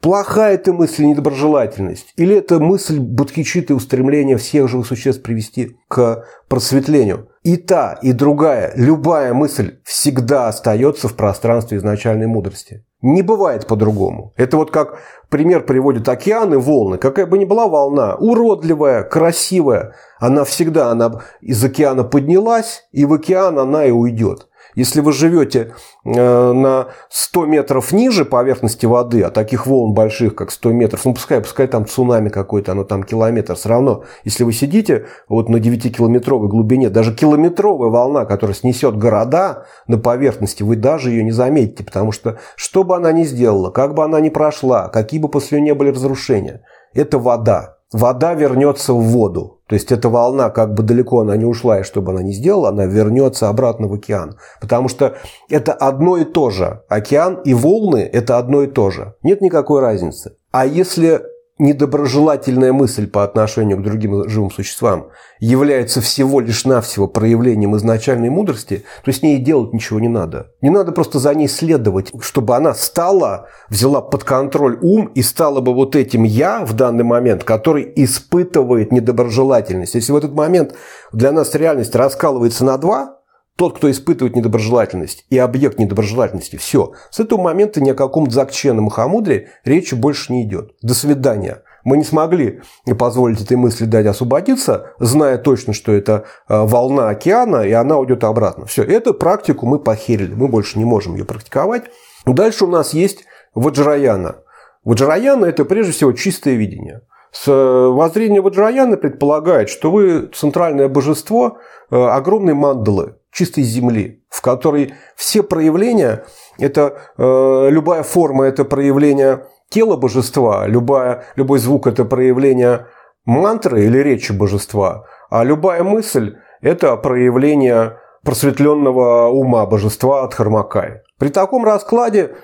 [0.00, 2.12] Плохая это мысль недоброжелательность?
[2.16, 7.28] Или это мысль бодхичиты устремления всех живых существ привести к просветлению?
[7.42, 12.84] И та, и другая, любая мысль всегда остается в пространстве изначальной мудрости.
[13.00, 14.32] Не бывает по-другому.
[14.36, 14.98] Это вот как
[15.30, 16.98] пример приводит океаны, волны.
[16.98, 23.12] Какая бы ни была волна, уродливая, красивая, она всегда она из океана поднялась, и в
[23.12, 24.48] океан она и уйдет.
[24.74, 30.50] Если вы живете э, на 100 метров ниже поверхности воды, а таких волн больших, как
[30.50, 34.52] 100 метров, ну пускай, пускай там цунами какой-то, оно там километр, все равно, если вы
[34.52, 41.10] сидите вот на 9-километровой глубине, даже километровая волна, которая снесет города на поверхности, вы даже
[41.10, 44.88] ее не заметите, потому что что бы она ни сделала, как бы она ни прошла,
[44.88, 46.62] какие бы после нее не были разрушения,
[46.94, 49.57] это вода вода вернется в воду.
[49.68, 52.32] То есть эта волна, как бы далеко она не ушла, и что бы она ни
[52.32, 54.36] сделала, она вернется обратно в океан.
[54.60, 55.16] Потому что
[55.50, 56.82] это одно и то же.
[56.88, 59.14] Океан и волны– это одно и то же.
[59.22, 60.36] Нет никакой разницы.
[60.50, 61.22] А если
[61.58, 65.08] недоброжелательная мысль по отношению к другим живым существам
[65.40, 70.52] является всего лишь навсего проявлением изначальной мудрости, то с ней делать ничего не надо.
[70.60, 75.60] Не надо просто за ней следовать, чтобы она стала, взяла под контроль ум и стала
[75.60, 79.94] бы вот этим «я» в данный момент, который испытывает недоброжелательность.
[79.94, 80.74] Если в этот момент
[81.12, 83.17] для нас реальность раскалывается на два,
[83.58, 86.92] тот, кто испытывает недоброжелательность и объект недоброжелательности, все.
[87.10, 90.74] С этого момента ни о каком дзакче на Махамудре речи больше не идет.
[90.80, 91.62] До свидания.
[91.82, 92.60] Мы не смогли
[92.96, 98.22] позволить этой мысли дать освободиться, зная точно, что это э, волна океана, и она уйдет
[98.22, 98.66] обратно.
[98.66, 101.84] Все, эту практику мы похерили, мы больше не можем ее практиковать.
[102.26, 103.24] Дальше у нас есть
[103.56, 104.36] Ваджраяна.
[104.84, 107.00] Ваджраяна– это прежде всего чистое видение.
[107.30, 111.58] С э, воззрения Ваджраяна предполагает, что вы центральное божество
[111.90, 116.24] э, огромной мандалы, чистой земли, в которой все проявления,
[116.58, 122.86] это э, любая форма, это проявление тела божества, любая, любой звук– это проявление
[123.26, 131.02] мантры или речи божества, а любая мысль– это проявление просветленного ума божества от Хармакай.
[131.18, 132.36] При таком раскладе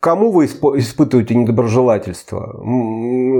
[0.00, 2.62] кому вы испытываете недоброжелательство?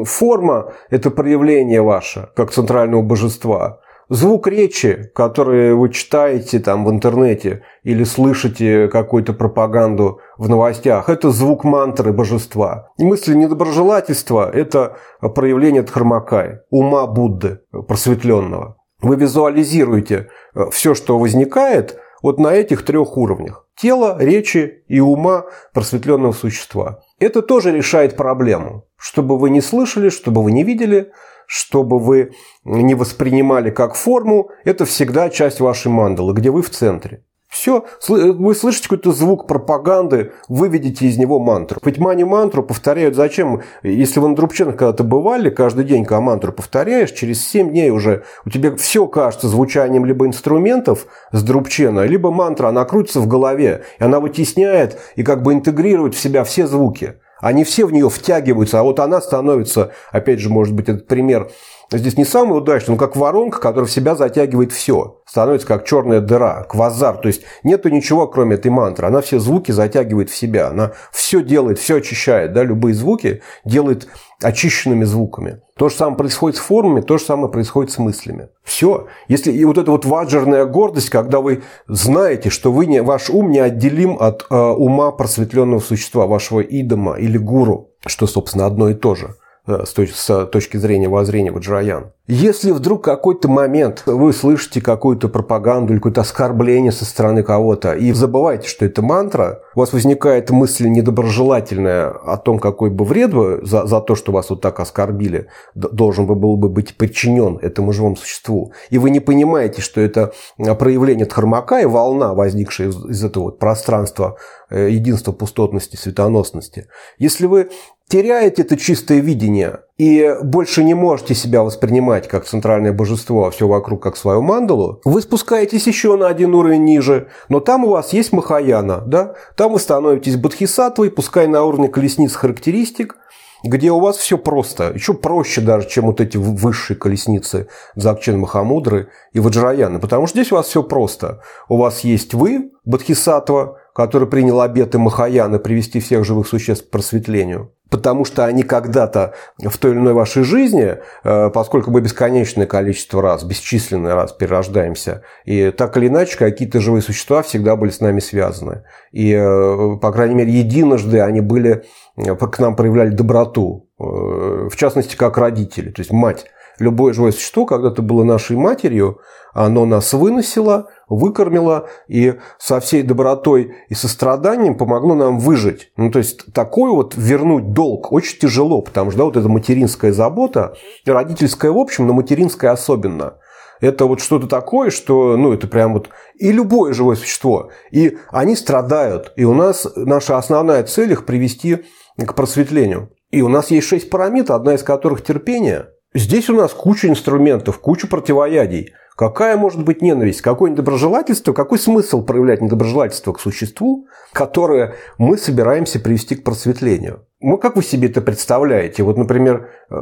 [0.05, 3.81] Форма– это проявление ваше, как центрального божества.
[4.11, 11.31] Звук речи, который вы читаете там в интернете или слышите какую-то пропаганду в новостях, это
[11.31, 12.89] звук мантры божества.
[12.97, 18.79] И мысли недоброжелательства– это проявление Дхармакай, ума Будды просветленного.
[19.03, 25.45] Вы визуализируете э, все, что возникает вот на этих трех уровнях– тела, речи и ума
[25.73, 27.01] просветленного существа.
[27.19, 28.85] Это тоже решает проблему.
[28.97, 31.13] Чтобы вы не слышали, чтобы вы не видели–
[31.49, 32.33] чтобы вы
[32.65, 37.25] не воспринимали как форму, это всегда часть вашей мандалы, где вы в центре.
[37.49, 41.81] Все, вы слышите какой-то звук пропаганды, выведите из него мантру.
[41.83, 43.63] Ведь мани мантру повторяют зачем?
[43.83, 48.25] Если вы на Друбченко когда-то бывали, каждый день, когда мантру повторяешь, через 7 дней уже
[48.45, 53.83] у тебя все кажется звучанием либо инструментов с Друбчена, либо мантра, она крутится в голове,
[53.99, 57.15] и она вытесняет и как бы интегрирует в себя все звуки.
[57.41, 61.51] Они все в нее втягиваются, а вот она становится, опять же, может быть, этот пример
[61.97, 65.23] здесь не самый удачный, но как воронка, которая в себя затягивает все.
[65.27, 67.17] Становится как черная дыра, квазар.
[67.17, 69.07] То есть нету ничего, кроме этой мантры.
[69.07, 70.69] Она все звуки затягивает в себя.
[70.69, 72.53] Она все делает, все очищает.
[72.53, 72.63] Да?
[72.63, 74.07] Любые звуки делает
[74.43, 75.63] очищенными звуками.
[75.77, 78.49] То же самое происходит с формами, то же самое происходит с мыслями.
[78.63, 79.07] Все.
[79.29, 83.51] Если и вот эта вот ваджерная гордость, когда вы знаете, что вы не, ваш ум
[83.51, 89.15] неотделим от э, ума просветленного существа, вашего идома или гуру, что, собственно, одно и то
[89.15, 89.35] же–
[89.69, 92.13] Э, с точки зрения воззрения Ваджраян.
[92.27, 98.13] Если вдруг какой-то момент вы слышите какую-то пропаганду или какое-то оскорбление со стороны кого-то и
[98.13, 103.61] забываете, что это мантра, у вас возникает мысль недоброжелательная о том, какой бы вред вы
[103.63, 107.93] за, за то, что вас вот так оскорбили, должен бы был бы быть подчинен этому
[107.93, 108.73] живому существу.
[108.89, 113.59] И вы не понимаете, что это проявление Дхармака и волна, возникшая из, из этого вот
[113.59, 114.39] пространства
[114.71, 116.89] э, единства пустотности, светоносности.
[117.19, 117.69] Если вы
[118.09, 123.67] теряете это чистое видение и больше не можете себя воспринимать как центральное божество, а все
[123.67, 128.13] вокруг как свою мандалу, вы спускаетесь еще на один уровень ниже, но там у вас
[128.13, 129.35] есть Махаяна, да?
[129.57, 133.17] там вы становитесь бодхисаттвой, пускай на уровне колесниц характеристик,
[133.65, 137.67] где у вас все просто, еще проще даже, чем вот эти высшие колесницы
[137.97, 141.43] Дзакчен Махамудры и Ваджраяны, потому что здесь у вас все просто.
[141.69, 147.73] У вас есть вы, Бодхисаттва, который принял обеты Махаяны привести всех живых существ к просветлению
[147.91, 153.23] потому что они когда-то в той или иной вашей жизни, э, поскольку мы бесконечное количество
[153.23, 158.21] раз, бесчисленное раз перерождаемся, и так или иначе какие-то живые существа всегда были с нами
[158.21, 158.85] связаны.
[159.13, 161.85] И, э, по крайней мере, единожды они были,
[162.17, 166.47] э, к нам проявляли доброту, в частности, как родители, то есть мать.
[166.79, 169.21] Любое живое существо когда-то было нашей матерью,
[169.67, 175.93] оно нас выносило, выкормило и со всей добротой и состраданием помогло нам выжить.
[175.97, 180.13] Ну, то есть, такой вот вернуть долг очень тяжело, потому что да, вот эта материнская
[180.13, 180.75] забота,
[181.07, 183.35] родительская в общем, но материнская особенно–
[183.81, 187.71] это вот что-то такое, что, ну, это прям вот и любое живое существо.
[187.91, 189.33] И они страдают.
[189.37, 191.85] И у нас наша основная цель их привести
[192.17, 193.11] к просветлению.
[193.31, 195.89] И у нас есть шесть параметров, одна из которых терпение.
[196.15, 198.95] Здесь у нас куча инструментов, куча противоядий.
[199.19, 200.43] Какая может быть ненависть?
[200.43, 201.53] Какое недоброжелательство?
[201.53, 207.27] Какой смысл проявлять недоброжелательство к существу, которое мы собираемся привести к просветлению?
[207.41, 209.03] Ну, как вы себе это представляете?
[209.03, 209.95] Вот, например, э,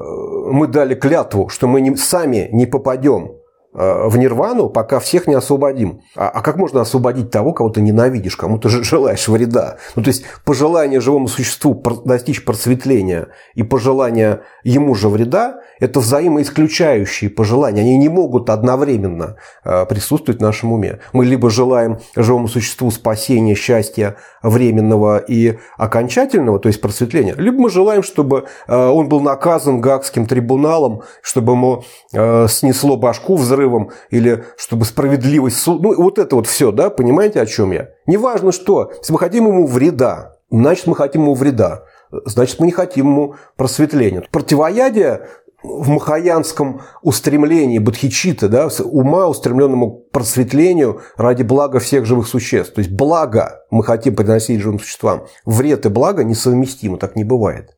[0.52, 3.38] мы дали клятву, что мы не, сами не попадем
[3.76, 6.00] в нирвану, пока всех не освободим.
[6.16, 9.76] А, а как можно освободить того, кого ты ненавидишь, кому ты желаешь вреда?
[9.94, 11.74] Ну, то есть, пожелание живому существу
[12.04, 17.82] достичь просветления и пожелание ему же вреда– это взаимоисключающие пожелания.
[17.82, 21.00] Они не могут одновременно э, присутствовать в нашем уме.
[21.12, 27.70] Мы либо желаем живому существу спасения, счастья временного и окончательного, то есть просветления, либо мы
[27.70, 33.36] желаем, чтобы э, он был наказан Гагским трибуналом, чтобы ему э, снесло башку
[33.66, 35.66] взрывом, или чтобы справедливость...
[35.66, 37.90] Ну, вот это вот все, да, понимаете, о чем я?
[38.06, 41.84] Неважно что, если мы хотим ему вреда, значит, мы хотим ему вреда
[42.24, 44.22] значит, мы не хотим ему просветления.
[44.30, 45.28] Противоядие
[45.62, 52.74] в махаянском устремлении бодхичита, да, ума, устремленному к просветлению ради блага всех живых существ.
[52.74, 55.26] То есть благо мы хотим приносить живым существам.
[55.44, 57.76] Вред и благо несовместимы, так не бывает.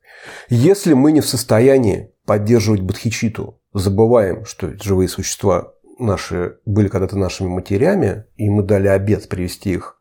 [0.50, 7.48] Если мы не в состоянии поддерживать бодхичиту, забываем, что живые существа наши были когда-то нашими
[7.48, 9.98] матерями, и мы дали обед привести их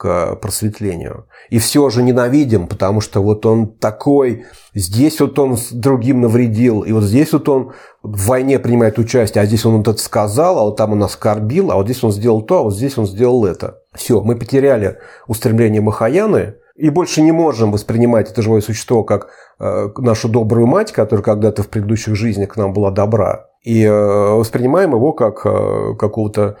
[0.00, 1.26] к просветлению.
[1.50, 6.92] И все же ненавидим, потому что вот он такой, здесь вот он другим навредил, и
[6.92, 10.62] вот здесь вот он в войне принимает участие, а здесь он вот это сказал, а
[10.62, 13.44] вот там он оскорбил, а вот здесь он сделал то, а вот здесь он сделал
[13.44, 13.80] это.
[13.92, 19.28] Все, мы потеряли устремление Махаяны, и больше не можем воспринимать это живое существо как
[19.60, 24.94] нашу добрую мать, которая когда-то в предыдущих жизнях к нам была добра, и э, воспринимаем
[24.94, 26.56] его как э, какого-то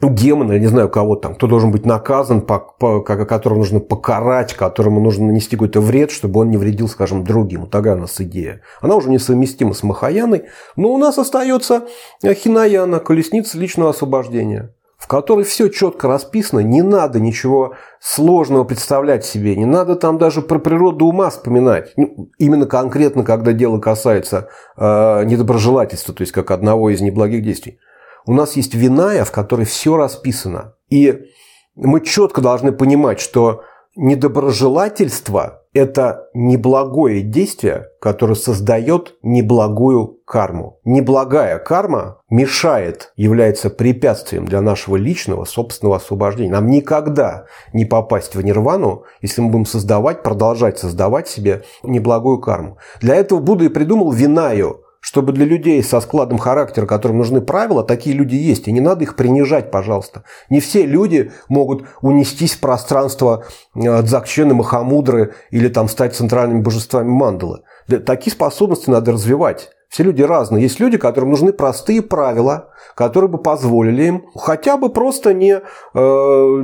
[0.00, 3.80] ну, демона, я не знаю кого там, кто должен быть наказан, по, по, которого нужно
[3.80, 7.62] покарать, которому нужно нанести какой-то вред, чтобы он не вредил, скажем, другим.
[7.62, 8.60] Вот такая у нас идея.
[8.80, 10.44] Она уже несовместима с Махаяной,
[10.76, 11.84] но у нас остается
[12.22, 14.73] Хинаяна, колесница личного освобождения
[15.04, 20.40] в которой все четко расписано, не надо ничего сложного представлять себе, не надо там даже
[20.40, 21.92] про природу ума вспоминать.
[21.98, 24.48] Ну, именно конкретно, когда дело касается
[24.78, 27.78] э, недоброжелательства, то есть как одного из неблагих действий.
[28.24, 30.72] У нас есть виная, в которой все расписано.
[30.88, 31.26] И
[31.74, 33.60] мы четко должны понимать, что
[33.96, 40.78] недоброжелательство– это неблагое действие, которое создает неблагую карму.
[40.84, 46.52] Неблагая карма мешает, является препятствием для нашего личного собственного освобождения.
[46.52, 52.78] Нам никогда не попасть в нирвану, если мы будем создавать, продолжать создавать себе неблагую карму.
[53.00, 57.84] Для этого Будда и придумал винаю– чтобы для людей со складом характера, которым нужны правила,
[57.84, 58.68] такие люди есть.
[58.68, 60.24] И не надо их принижать, пожалуйста.
[60.48, 63.44] Не все люди могут унестись в пространство
[63.74, 67.64] э, Дзакчены, Махамудры или там стать центральными божествами мандалы.
[68.06, 69.68] Такие способности надо развивать.
[69.94, 70.64] Все люди разные.
[70.64, 75.60] Есть люди, которым нужны простые правила, которые бы позволили им хотя бы просто не, э,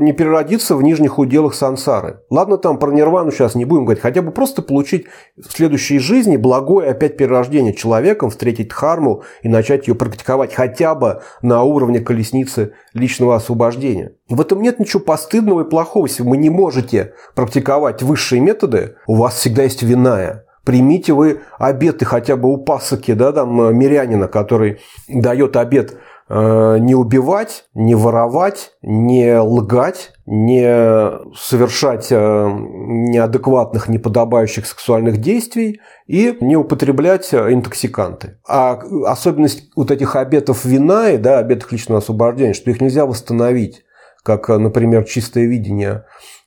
[0.01, 2.22] не переродиться в нижних уделах сансары.
[2.28, 4.03] Ладно, там про нирвану сейчас не будем говорить.
[4.03, 5.07] Хотя бы просто получить
[5.37, 11.22] в следующей жизни благое опять перерождение человеком, встретить дхарму и начать ее практиковать хотя бы
[11.41, 14.16] на уровне колесницы личного освобождения.
[14.28, 16.07] В этом нет ничего постыдного и плохого.
[16.07, 22.04] Если вы не можете практиковать высшие методы, у вас всегда есть виная примите вы обеты
[22.04, 25.96] хотя бы у пасоки, да, там, э, мирянина, который дает обет
[26.28, 36.36] э, не убивать, не воровать, не лгать, не совершать э, неадекватных, неподобающих сексуальных действий и
[36.40, 38.38] не употреблять интоксиканты.
[38.46, 43.82] А особенность вот этих обетов Винаи, да, обетов личного освобождения, что их нельзя восстановить,
[44.22, 46.04] как, например, чистое видение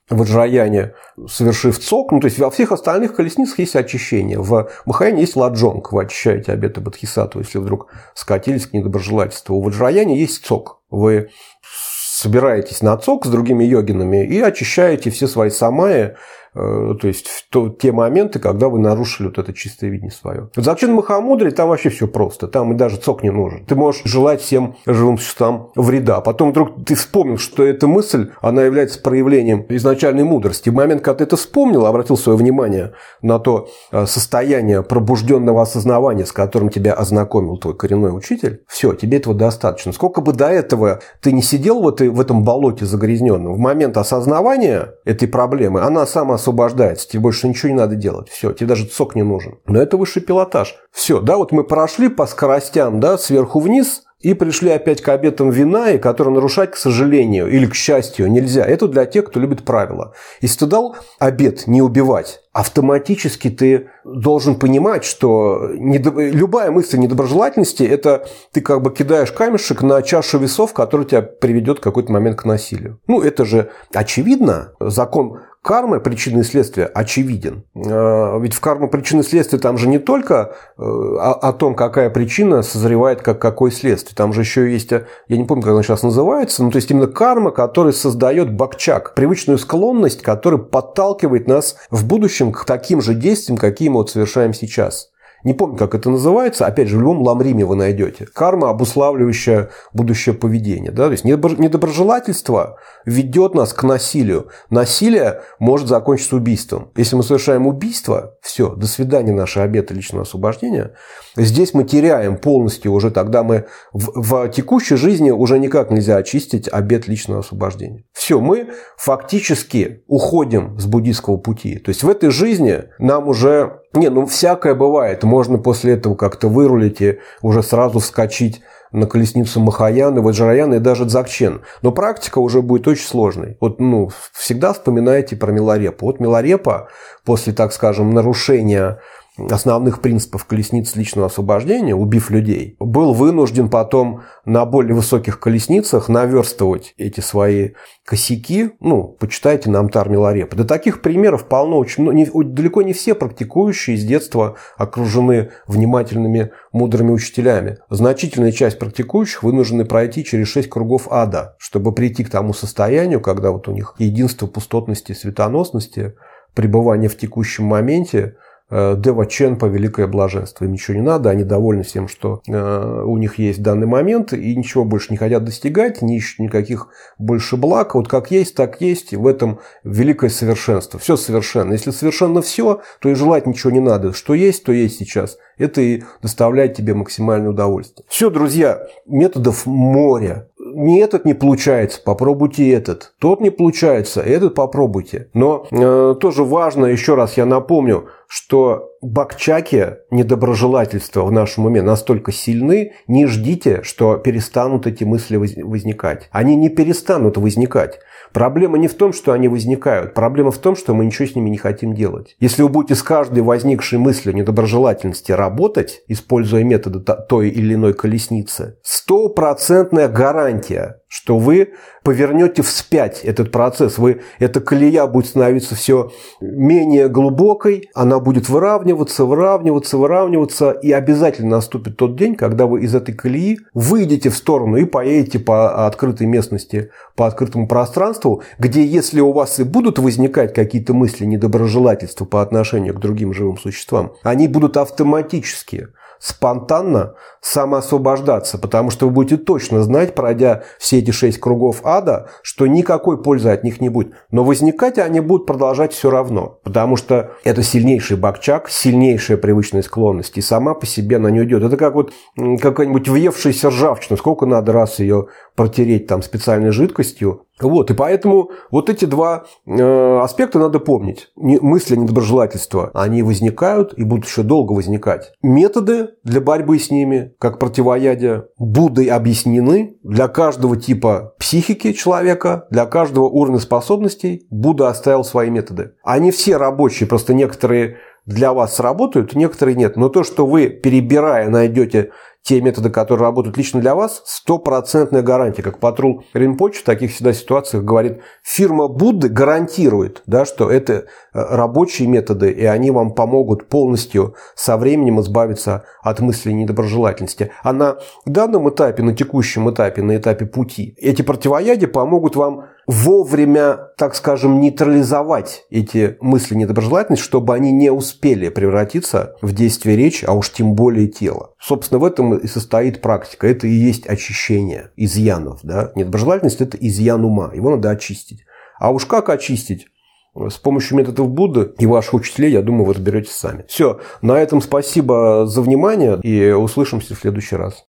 [0.09, 0.93] в Ваджраяне,
[1.27, 4.39] совершив цок, ну, то есть во всех остальных колесницах есть очищение.
[4.39, 9.61] В Махаяне есть соджонг, вы очищаете обеты бодхисаттвы, если вдруг скатились к недоброжелательству.
[9.61, 10.81] В Аджраяне есть цок.
[10.89, 11.29] Вы
[11.61, 16.15] собираетесь на цок с другими йогинами и очищаете все свои самаи,
[16.53, 20.49] то есть то, те моменты, когда вы нарушили вот это чистое видение свое.
[20.55, 22.47] В Закчен Махамудре там вообще все просто.
[22.47, 23.65] Там и даже цок не нужен.
[23.65, 26.21] Ты можешь желать всем живым существам вреда.
[26.21, 30.69] Потом вдруг ты вспомнил, что эта мысль, она является проявлением изначальной мудрости.
[30.69, 36.25] В момент, когда ты это вспомнил, обратил свое внимание на то э, состояние пробужденного осознавания,
[36.25, 39.91] с которым тебя ознакомил твой коренной учитель, все, тебе этого достаточно.
[39.91, 43.97] Сколько бы до этого ты не сидел в, этой, в этом болоте загрязненном, в момент
[43.97, 48.85] осознавания этой проблемы, она сама освобождается, тебе больше ничего не надо делать, все, тебе даже
[48.87, 49.59] сок не нужен.
[49.65, 50.75] Но это высший пилотаж.
[50.91, 55.49] Все, да, вот мы прошли по скоростям, да, сверху вниз, и пришли опять к обетам
[55.51, 58.63] вина, и которые нарушать, к сожалению, или к счастью, нельзя.
[58.63, 60.13] Это для тех, кто любит правила.
[60.39, 66.15] Если ты дал обет не убивать, автоматически ты должен понимать, что недоб...
[66.17, 71.79] любая мысль недоброжелательности– это ты как бы кидаешь камешек на чашу весов, который тебя приведет
[71.79, 73.01] в какой-то момент к насилию.
[73.07, 74.71] Ну, это же очевидно.
[74.79, 77.63] Закон кармы, причины и следствия очевиден.
[77.73, 82.09] Э, ведь в карму причины и следствия там же не только э, о, том, какая
[82.09, 84.15] причина созревает, как какое следствие.
[84.15, 87.07] Там же еще есть, я не помню, как она сейчас называется, ну то есть именно
[87.07, 93.57] карма, которая создает бакчак, привычную склонность, которая подталкивает нас в будущем к таким же действиям,
[93.57, 95.12] какие мы вот совершаем сейчас.
[95.43, 96.65] Не помню, как это называется.
[96.65, 98.25] Опять же, в любом ламриме вы найдете.
[98.25, 100.91] Карма, обуславливающая будущее поведение.
[100.91, 101.05] Да?
[101.05, 104.49] То есть недоброжелательство ведет нас к насилию.
[104.69, 106.91] Насилие может закончиться убийством.
[106.95, 110.93] Если мы совершаем убийство, все, до свидания наши обеты личного освобождения.
[111.35, 116.69] Здесь мы теряем полностью уже, тогда мы в, в текущей жизни уже никак нельзя очистить
[116.71, 118.03] обет личного освобождения.
[118.13, 121.77] Все, мы фактически уходим с буддийского пути.
[121.79, 125.23] То есть в этой жизни нам уже не, ну всякое бывает.
[125.23, 131.05] Можно после этого как-то вырулить и уже сразу вскочить на колесницу Махаяны, Ваджраяна и даже
[131.05, 131.61] Дзакчен.
[131.81, 133.57] Но практика уже будет очень сложной.
[133.59, 136.05] Вот, ну, всегда вспоминайте про Миларепу.
[136.05, 136.89] Вот Миларепа
[137.25, 138.99] после, так скажем, нарушения
[139.37, 146.93] основных принципов колесниц личного освобождения, убив людей, был вынужден потом на более высоких колесницах наверстывать
[146.97, 147.71] эти свои
[148.05, 148.71] косяки.
[148.79, 150.55] Ну, почитайте на Амтар Миларепа.
[150.55, 151.77] Да таких примеров полно.
[151.77, 157.77] Очень, ну, не, далеко не все практикующие с детства окружены внимательными, мудрыми учителями.
[157.89, 163.51] Значительная часть практикующих вынуждены пройти через шесть кругов ада, чтобы прийти к тому состоянию, когда
[163.51, 166.13] вот у них единство пустотности, светоносности,
[166.53, 168.35] пребывание в текущем моменте–
[168.75, 170.65] Э, Дева Ченпа «Великое блаженство».
[170.65, 174.33] Им ничего не надо, они довольны всем, что э, у них есть в данный момент,
[174.33, 176.87] и ничего больше не хотят достигать, не ищут никаких
[177.19, 177.93] больше благ.
[177.93, 180.99] Вот как есть, так есть, и в этом великое совершенство.
[180.99, 181.73] Все совершенно.
[181.73, 184.11] Если совершенно все, то и желать ничего не надо.
[184.11, 185.37] Что есть, то есть сейчас.
[185.59, 188.05] Это и доставляет тебе максимальное удовольствие.
[188.09, 193.13] Все, друзья, методов море не этот не получается, попробуйте этот.
[193.19, 195.29] Тот не получается, этот попробуйте.
[195.33, 202.31] Но э, тоже важно, еще раз я напомню, что бакчаки недоброжелательства в нашем уме настолько
[202.31, 206.29] сильны, не ждите, что перестанут эти мысли возникать.
[206.31, 207.99] Они не перестанут возникать.
[208.31, 210.15] Проблема не в том, что они возникают.
[210.15, 212.35] Проблема в том, что мы ничего с ними не хотим делать.
[212.39, 218.77] Если вы будете с каждой возникшей мыслью недоброжелательности работать, используя методы той или иной колесницы,
[218.81, 221.73] стопроцентная гарантия, что вы
[222.03, 223.99] повернете вспять этот процесс.
[223.99, 228.92] Вы, эта колея будет становиться все менее глубокой, она будет выравниваться,
[229.25, 234.77] выравниваться, выравниваться, и обязательно наступит тот день, когда вы из этой колеи выйдете в сторону
[234.77, 240.53] и поедете по открытой местности, по открытому пространству, где если у вас и будут возникать
[240.53, 245.87] какие-то мысли недоброжелательства по отношению к другим живым существам, они будут автоматически
[246.19, 252.65] спонтанно самоосвобождаться, потому что вы будете точно знать, пройдя все эти шесть кругов ада, что
[252.67, 254.13] никакой пользы от них не будет.
[254.31, 260.37] Но возникать они будут продолжать все равно, потому что это сильнейший бакчак, сильнейшая привычная склонность,
[260.37, 261.63] и сама по себе она не уйдет.
[261.63, 262.13] Это как вот
[262.61, 268.89] какая-нибудь въевшаяся ржавчина, сколько надо раз ее протереть там специальной жидкостью, вот, и поэтому вот
[268.89, 271.31] эти два э, аспекта надо помнить.
[271.35, 275.33] Не, мысли недоброжелательства, они возникают и будут еще долго возникать.
[275.43, 282.85] Методы для борьбы с ними, как противоядие, Буддой объяснены для каждого типа психики человека, для
[282.85, 285.93] каждого уровня способностей Будда оставил свои методы.
[286.03, 289.97] Они все рабочие, просто некоторые для вас сработают, некоторые нет.
[289.97, 292.11] Но то, что вы, перебирая, найдете
[292.43, 295.63] те методы, которые работают лично для вас, стопроцентная гарантия.
[295.63, 301.03] Как патрул Ринпоч в таких всегда ситуациях говорит, фирма Будды гарантирует, да, что это э,
[301.33, 307.51] рабочие методы, и они вам помогут полностью со временем избавиться от мысли недоброжелательности.
[307.63, 313.77] А на данном этапе, на текущем этапе, на этапе пути, эти противоядия помогут вам вовремя,
[313.97, 320.33] так скажем, нейтрализовать эти мысли недоброжелательности, чтобы они не успели превратиться в действие речи, а
[320.33, 321.53] уж тем более тело.
[321.59, 323.47] Собственно, в этом и состоит практика.
[323.47, 325.59] Это и есть очищение изъянов.
[325.63, 325.91] Да?
[325.95, 327.51] Недоброжелательность– это изъян ума.
[327.53, 328.43] Его надо очистить.
[328.79, 329.87] А уж как очистить?
[330.35, 333.65] С помощью методов Будды и ваших учителей, я думаю, вы разберетесь сами.
[333.67, 337.85] Все, на этом спасибо за внимание и услышимся в следующий раз.